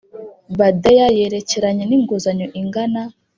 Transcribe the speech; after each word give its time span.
Badea 0.57 1.07
yerekeranye 1.17 1.83
n 1.87 1.91
inguzanyo 1.97 2.47
ingana 2.59 3.01